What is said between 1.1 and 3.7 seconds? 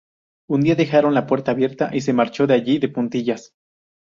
la puerta abierta, y se marchó de allí de puntillas.